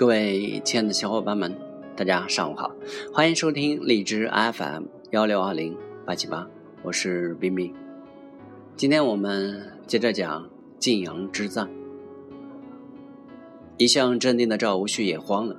[0.00, 1.54] 各位亲爱的小伙伴们，
[1.94, 2.74] 大家上午好，
[3.12, 5.76] 欢迎收听荔枝 FM 幺六二零
[6.06, 6.48] 八七八，
[6.82, 7.70] 我是冰冰。
[8.76, 10.48] 今天我们接着讲
[10.78, 11.68] 晋阳之战。
[13.76, 15.54] 一向镇定的赵无恤也慌了，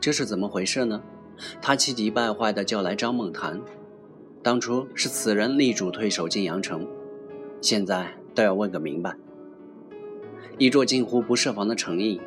[0.00, 1.02] 这是怎么回事呢？
[1.60, 3.60] 他气急败坏地叫来张梦谈，
[4.40, 6.86] 当初是此人力主退守晋阳城，
[7.60, 9.16] 现在倒要问个明白。
[10.58, 12.20] 一座近乎不设防的城邑。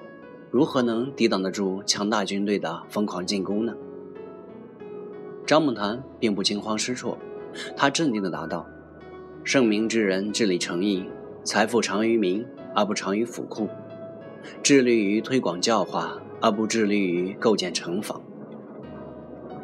[0.51, 3.73] 如何能抵挡得住强大军队的疯狂进攻呢？
[5.47, 7.17] 张梦谈并不惊慌失措，
[7.77, 8.67] 他镇定地答道
[9.45, 11.05] ：“圣明之人治理城邑，
[11.45, 12.45] 财富长于民
[12.75, 13.69] 而不长于府库，
[14.61, 18.21] 致力于推广教化而不致力于构建城防，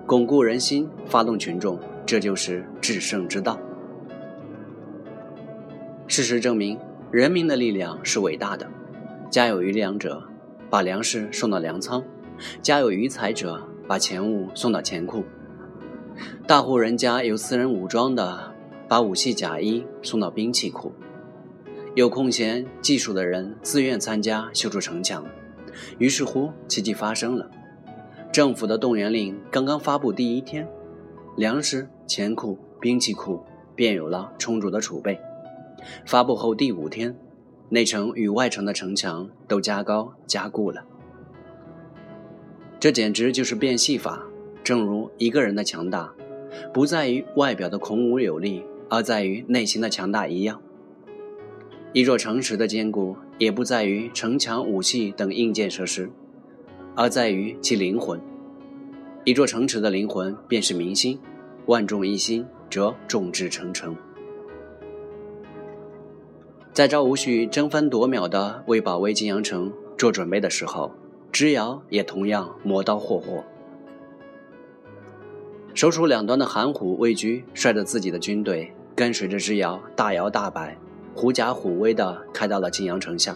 [0.06, 3.60] 巩固人心，发动群众，这就是制胜之道。
[6.08, 6.80] 事实证明，
[7.12, 8.66] 人民的力量是伟大的，
[9.30, 10.24] 家有余粮者。”
[10.70, 12.04] 把粮食送到粮仓，
[12.62, 15.24] 家有余财者把钱物送到钱库。
[16.46, 18.54] 大户人家有私人武装的，
[18.88, 20.92] 把武器甲衣送到兵器库。
[21.96, 25.26] 有空闲技术的人自愿参加修筑城墙。
[26.00, 27.50] 于是乎，奇迹发生了。
[28.32, 30.68] 政府的动员令刚刚发布第一天，
[31.38, 33.42] 粮食、钱库、兵器库
[33.74, 35.20] 便有了充足的储备。
[36.06, 37.16] 发布后第五天。
[37.70, 40.86] 内城与外城的城墙都加高加固了，
[42.80, 44.24] 这简直就是变戏法。
[44.64, 46.14] 正如一个人的强大，
[46.74, 50.62] 不在于外表的孔武有力，而在于内心的强大一样。
[51.94, 56.10] 一座城池的坚固，也不在于城墙、武器等硬件设施，
[56.96, 58.20] 而在于其灵魂。
[59.26, 61.20] 一座城池的灵魂便是民心，
[61.66, 63.94] 万众一心，则众志成城。
[66.78, 70.92] 在赵无恤争分夺秒地为保卫晋阳城做准备的时候，
[71.32, 73.44] 知遥也同样磨刀霍霍。
[75.74, 80.78] 首鼠两端的韩虎魏居率着自己的军队，跟随着知瑶大摇大摆、
[81.16, 83.36] 狐假虎威地开到了晋阳城下。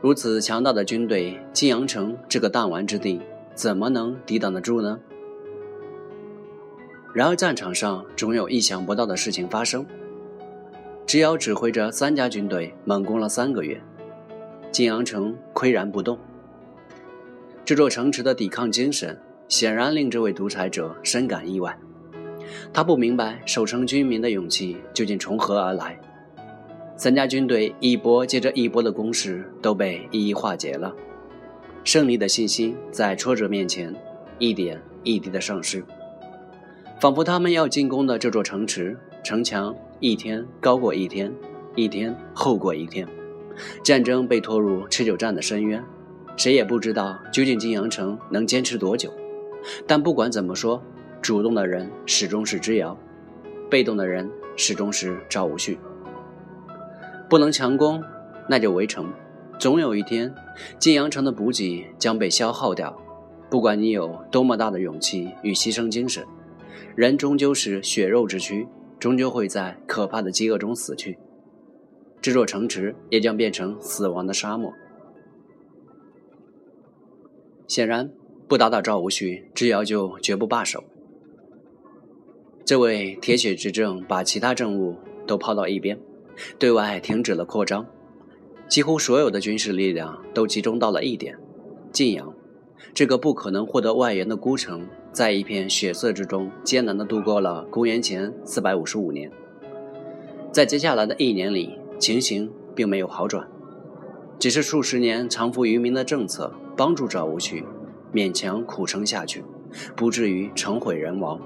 [0.00, 3.20] 如此强大的军队，晋阳城这个弹丸之地，
[3.54, 4.98] 怎么能抵挡得住呢？
[7.12, 9.84] 然而战场上总有意想不到的事情发生。
[11.06, 13.80] 只要指挥着三家军队猛攻了三个月，
[14.72, 16.18] 晋阳城岿然不动。
[17.64, 19.16] 这座城池的抵抗精神
[19.46, 21.78] 显然令这位独裁者深感意外。
[22.72, 25.96] 他不明白守城军民的勇气究竟从何而来。
[26.96, 30.92] 三家军队一波接着一波的攻势都被一一化解了，
[31.84, 33.94] 胜利的信心在挫折面前
[34.38, 35.84] 一点一滴的丧失，
[36.98, 39.72] 仿佛他们要进攻的这座城池城墙。
[39.98, 41.32] 一天高过一天，
[41.74, 43.08] 一天厚过一天，
[43.82, 45.82] 战争被拖入持久战的深渊，
[46.36, 49.10] 谁也不知道究竟晋阳城能坚持多久。
[49.86, 50.82] 但不管怎么说，
[51.22, 52.96] 主动的人始终是之遥，
[53.70, 55.78] 被动的人始终是赵无恤。
[57.28, 58.02] 不能强攻，
[58.48, 59.10] 那就围城。
[59.58, 60.34] 总有一天，
[60.78, 62.94] 晋阳城的补给将被消耗掉。
[63.48, 66.22] 不管你有多么大的勇气与牺牲精神，
[66.94, 68.68] 人终究是血肉之躯。
[69.06, 71.16] 终究会在可怕的饥饿中死去，
[72.20, 74.72] 这座城池也将变成死亡的沙漠。
[77.68, 78.10] 显然，
[78.48, 80.82] 不打倒赵无恤，之遥就绝不罢手。
[82.64, 85.96] 这位铁血执政把其他政务都抛到一边，
[86.58, 87.86] 对外停止了扩张，
[88.68, 91.38] 几乎所有的军事力量都集中到了一点——
[91.94, 92.34] 晋阳，
[92.94, 94.86] 这个不可能获得外援的孤城。
[95.12, 99.30] 在一片血色之中，艰难地度过了公元前四百五十五年。
[100.52, 103.48] 在接下来的一年里，情形并没有好转，
[104.38, 107.64] 只是数十年藏富于民的政策帮助赵无恤
[108.12, 109.42] 勉强苦撑下去，
[109.94, 111.40] 不至于城毁人亡。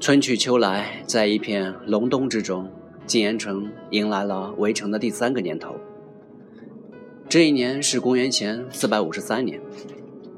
[0.00, 2.68] 春去秋来，在一片隆冬之中，
[3.06, 5.76] 晋阳城迎来了围城的第三个年头。
[7.28, 9.60] 这一年是公元前四百五十三年，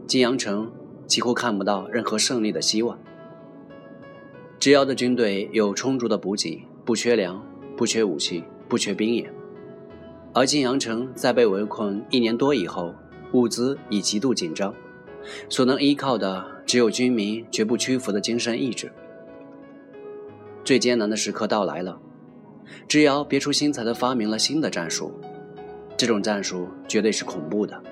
[0.07, 0.71] 晋阳城。
[1.09, 2.99] 几乎看不到任何胜利的希望。
[4.61, 7.43] 之遥的军队有充足的补给，不缺粮，
[7.79, 9.33] 不缺武器，不缺兵眼。
[10.35, 12.95] 而晋阳城在被围困一年多以后，
[13.33, 14.75] 物资已极度紧张，
[15.49, 18.93] 所能依靠的只有军民绝不屈服的精神意志。
[20.63, 21.99] 最艰难的时刻到来了，
[22.87, 25.11] 之遥别出心裁地发明了新的战术，
[25.99, 27.83] 这种战术绝对是恐怖的：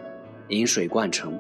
[0.50, 1.36] 引水灌城。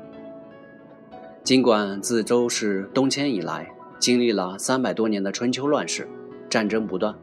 [1.44, 6.08] 尽管自周氏东迁以来，经历了三百多年的春秋乱世，
[6.50, 7.14] 战争不断，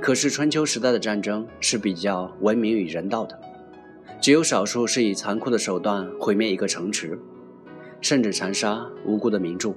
[0.00, 3.38] 可是春秋时代的战争是比较文明与人道的。
[4.22, 7.18] 只有少数是以残酷的手段毁灭一个城池，
[8.00, 9.74] 甚至残杀无辜的民众。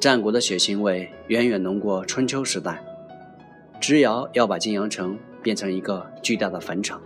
[0.00, 2.84] 战国的血腥味远远浓过春秋时代。
[3.80, 7.00] 直遥要把晋阳城变成一个巨大的坟场。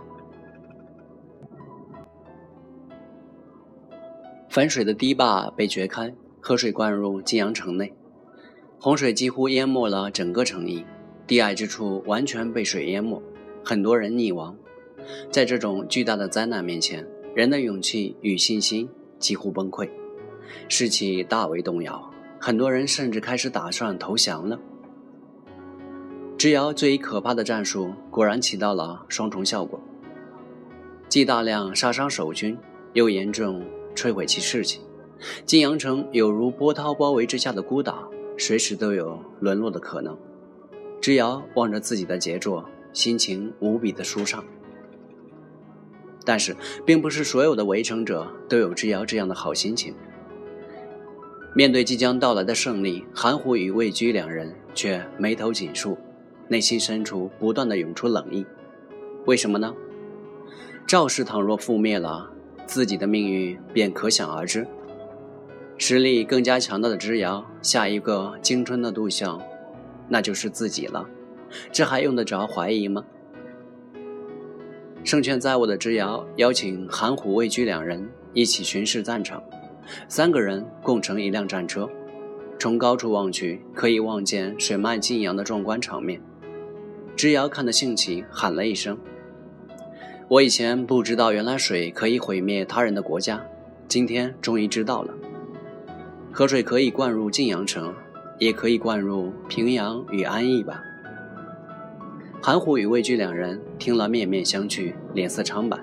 [4.55, 7.93] 汾水的堤坝被掘开，河水灌入晋阳城内，
[8.79, 10.85] 洪水几乎淹没了整个城邑，
[11.27, 13.21] 低矮之处完全被水淹没，
[13.65, 14.55] 很多人溺亡。
[15.29, 17.05] 在这种巨大的灾难面前，
[17.35, 18.87] 人的勇气与信心
[19.19, 19.89] 几乎崩溃，
[20.69, 22.09] 士气大为动摇，
[22.39, 24.57] 很多人甚至开始打算投降了。
[26.37, 29.77] 直尧最可怕的战术果然起到了双重效果，
[31.09, 32.57] 既大量杀伤守军，
[32.93, 33.61] 又严重
[33.95, 34.81] 摧毁其士气。
[35.45, 40.15] 晋阳城有如波涛包围之下的孤岛，随时都有沦落的可能。
[41.01, 44.43] 之遥望着自己的杰作，心情无比的舒畅。
[46.25, 46.55] 但是，
[46.85, 49.93] 并不是所有的围城者都有之遥这样的好心情。
[51.53, 55.97] 面对即将到来的胜利，韩虎与魏居两人却眉头紧竖，
[56.47, 58.45] 内心深处不断的涌出冷意。
[59.25, 59.73] 为什么呢？
[60.87, 62.31] 赵氏倘若覆灭了，
[62.65, 64.67] 自己的命运便可想而知。
[65.77, 69.41] 实力更加强大的之遥，下一个青春的对象，
[70.07, 71.07] 那就是自己了。
[71.71, 73.03] 这还用得着怀疑吗？
[75.03, 79.43] 胜券在握的之遥邀请韩虎、魏居两人一起巡视战场，
[80.07, 81.89] 三个人共乘一辆战车，
[82.57, 86.21] 从高处望去，可以望见水漫晋阳的壮观场面。
[87.15, 88.97] 之遥看得兴起，喊了一声
[90.27, 93.45] ：“我以前不知道，原来水可以毁灭他人的国家，
[93.87, 95.13] 今天终于知道了。
[96.31, 97.93] 河水可以灌入晋阳城，
[98.39, 100.81] 也可以灌入平阳与安邑吧。”
[102.41, 105.77] 韩虎与魏居两人听了，面面相觑，脸色苍白。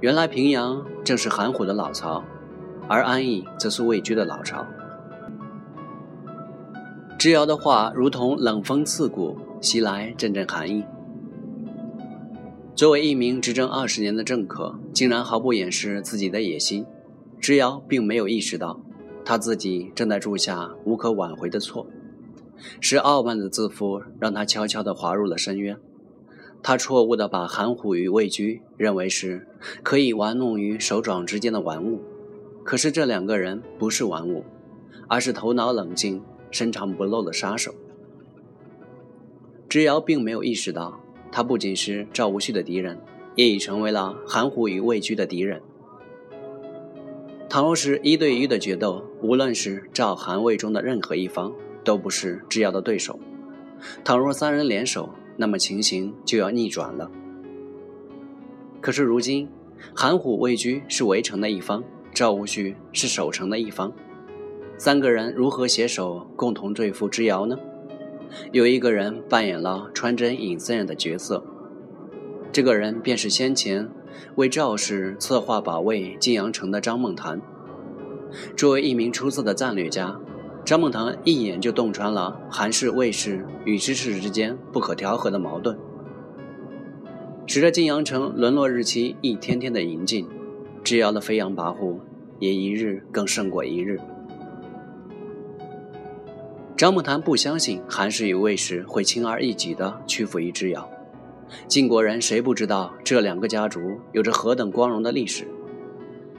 [0.00, 2.24] 原来平阳正是韩虎的老巢，
[2.88, 4.66] 而安邑则是魏居的老巢。
[7.16, 10.84] 之尧的话如同冷风刺骨，袭来阵阵寒意。
[12.82, 16.84] 作为一名执政二十年的政客，竟然毫不掩饰自己的野心，
[17.38, 18.80] 之尧并没有意识到，
[19.24, 21.86] 他自己正在铸下无可挽回的错。
[22.80, 25.78] 是傲慢的自负让他悄悄地滑入了深渊。
[26.60, 29.46] 他错误地把含糊与畏惧认为是
[29.84, 32.02] 可以玩弄于手掌之间的玩物，
[32.64, 34.42] 可是这两个人不是玩物，
[35.06, 36.20] 而是头脑冷静、
[36.50, 37.72] 深藏不露的杀手。
[39.68, 40.98] 之尧并没有意识到，
[41.32, 42.96] 他不仅是赵无恤的敌人，
[43.34, 45.60] 也已成为了韩虎与魏居的敌人。
[47.48, 51.52] 倘若是一对一的决斗，无论是赵、韩、魏中的任何一方。
[51.84, 53.18] 都不是制药的对手。
[54.04, 57.10] 倘若三人联手，那么情形就要逆转了。
[58.80, 59.48] 可是如今，
[59.92, 61.82] 韩虎、魏居是围城的一方，
[62.14, 63.92] 赵无恤是守城的一方，
[64.78, 67.58] 三个人如何携手共同对付之遥呢？
[68.52, 71.44] 有一个人扮演了穿针引线的角色，
[72.52, 73.88] 这个人便是先前
[74.36, 77.40] 为赵氏策划保卫晋阳城的张梦谈。
[78.56, 80.20] 作为一名出色的战略家。
[80.64, 85.76] 张梦堂一眼就洞穿了韩氏、魏氏与支氏之间不可调和的矛盾，
[87.48, 90.28] 使得晋阳城沦落日期一天天的临近，
[90.84, 91.98] 之尧的飞扬跋扈
[92.38, 93.98] 也一日更胜过一日。
[96.82, 100.90] 张梦谈不相信韩氏与魏氏会轻而易举地屈服于之尧，
[101.68, 105.46] 晋国人谁不知道这两个家族有着何等光荣的历史？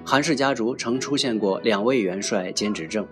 [0.04, 3.08] 韩氏家族曾出现过两位元帅兼执政。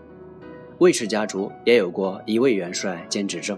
[0.79, 3.57] 魏氏家族也有过一位元帅兼执政，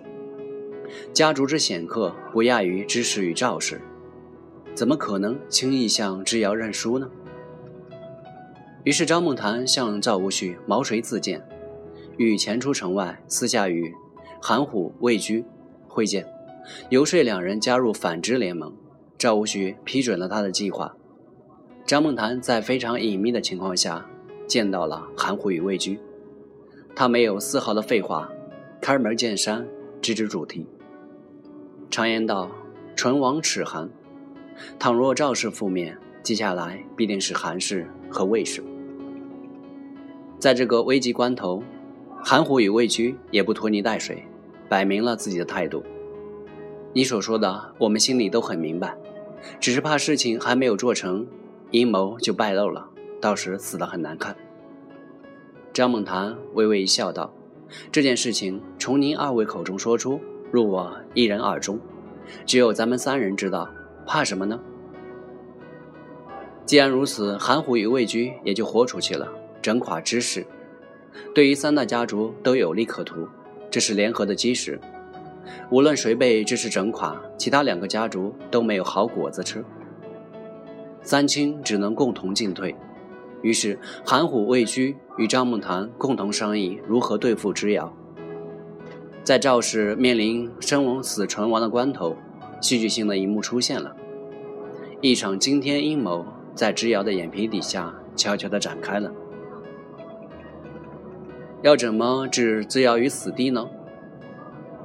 [1.12, 3.82] 家族之显赫不亚于知氏与赵氏，
[4.76, 7.10] 怎么可能轻易向之尧认输呢？
[8.84, 11.42] 于是张梦谈向赵无恤毛遂自荐，
[12.18, 13.94] 欲前出城外，私下与
[14.42, 15.44] 韩虎、魏居
[15.88, 16.26] 会见，
[16.90, 18.74] 游说两人加入反之联盟。
[19.18, 20.96] 赵无恤批准了他的计划。
[21.86, 24.06] 张梦谈在非常隐秘的情况下
[24.48, 26.00] 见到了韩虎与魏居。
[26.96, 28.30] 他没有丝毫的废话，
[28.82, 29.66] 开门见山，
[30.02, 30.68] 直指主题。
[31.90, 32.52] 常言道
[32.96, 33.90] ：“唇亡齿寒。”
[34.78, 38.64] 倘若赵氏覆灭，接下来必定是韩氏和魏氏。
[40.38, 41.64] 在这个危急关头，
[42.26, 44.26] 韩虎与魏居也不拖泥带水，
[44.70, 45.84] 摆明了自己的态度。
[46.94, 48.96] 你所说的，我们心里都很明白，
[49.60, 51.28] 只是怕事情还没有做成，
[51.72, 52.88] 阴谋就败露了，
[53.20, 54.34] 到时死得很难看。
[55.74, 57.34] 张梦谈微微一笑，道
[57.92, 61.78] ：“这件事情从您二位口中说出，入我一人耳中，
[62.46, 63.70] 只有咱们三人知道，
[64.06, 64.58] 怕什么呢？”
[66.66, 69.30] 既然如此，韩虎与魏居也就豁出去了，
[69.62, 70.48] 整垮知识。
[71.34, 73.28] 对于三大家族都有利可图，
[73.70, 74.80] 这是联合的基石。
[75.70, 79.64] 无论谁被支氏整垮，其他两个家族都没有好果子吃。
[81.02, 82.74] 三清只能共同进退。
[83.42, 87.94] 于是，韩虎、魏居与张梦谈共同商议如何对付之遥。
[89.24, 92.16] 在赵氏面临生死存亡的关头，
[92.62, 93.94] 戏剧性的一幕出现了：
[95.02, 99.12] 一场惊天阴谋在之遥的眼皮底下悄悄地展开了。
[101.64, 103.68] 要怎么置之遥于死地呢？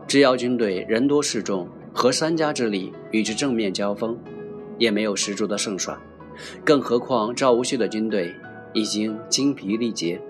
[0.06, 4.18] 之遥军队人多势众，合三家之力与之正面交锋，
[4.78, 5.99] 也没有十足的胜算。
[6.64, 8.35] 更何况赵无恤的军队。
[8.75, 10.20] 已经精疲力竭，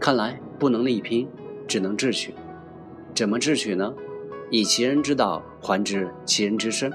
[0.00, 1.26] 看来不能力拼，
[1.68, 2.34] 只能智取。
[3.14, 3.94] 怎么智取呢？
[4.50, 6.92] 以其人之道还治其人之身。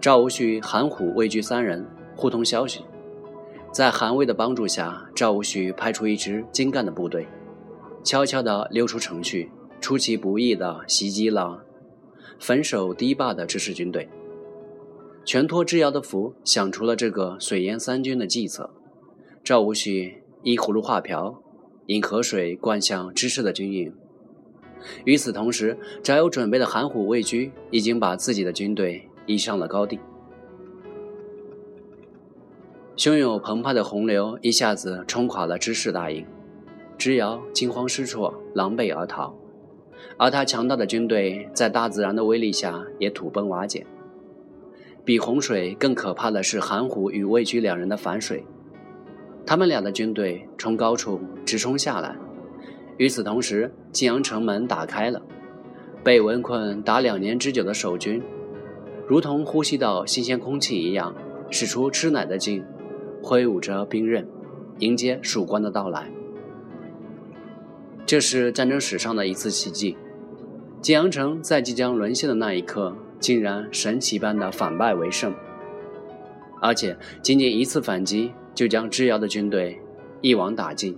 [0.00, 1.86] 赵无恤、韩虎、魏居三人
[2.16, 2.84] 互通消息，
[3.72, 7.26] 在韩魏的帮助下，赵无恤派出一支精干的部队，
[8.02, 9.48] 悄悄地溜出城去，
[9.80, 11.62] 出其不意地袭击了
[12.40, 14.08] 焚守堤坝的支持军队。
[15.24, 18.70] 全托之遥的福，想出了这个水淹三军的计策。
[19.44, 21.40] 赵无恤依葫芦画瓢，
[21.86, 23.92] 引河水灌向支氏的军营。
[25.04, 30.00] 与此同时，早有准备的韩虎、魏居已经把自己的军队移上了高地。
[33.00, 36.22] 汹涌澎湃的洪流一下子冲垮了支氏大营，
[36.98, 39.34] 之遥惊慌失措，狼狈而逃。
[40.18, 43.86] 而他强大的军队在大自然的威力下也土崩瓦解。
[45.02, 48.44] 比洪水更可怕的是韩虎与魏居两人的反水，
[49.46, 52.14] 他们俩的军队从高处直冲下来。
[52.98, 55.22] 与此同时，晋阳城门打开了，
[56.04, 58.22] 被围困达两年之久的守军，
[59.08, 61.14] 如同呼吸到新鲜空气一样，
[61.48, 62.62] 使出吃奶的劲，
[63.22, 64.26] 挥舞着兵刃，
[64.78, 66.10] 迎接曙光的到来。
[68.06, 69.96] 这是战争史上的一次奇迹，
[70.80, 72.96] 晋阳城在即将沦陷的那一刻。
[73.20, 75.34] 竟然神奇般的反败为胜，
[76.58, 79.78] 而且仅仅一次反击就将之遥的军队
[80.22, 80.96] 一网打尽。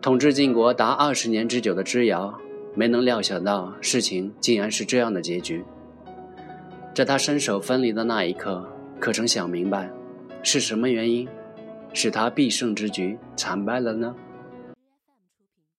[0.00, 2.34] 统治晋国达二十年之久的之遥，
[2.74, 5.62] 没能料想到事情竟然是这样的结局。
[6.94, 8.66] 在他身首分离的那一刻，
[8.98, 9.90] 可曾想明白，
[10.48, 11.26] 是什么原因
[11.92, 14.14] 使他必胜之局惨败了呢？